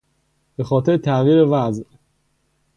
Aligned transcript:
به 0.55 0.63
خاطر 0.63 0.97
تغییر 0.97 1.43
وضع 1.49 1.83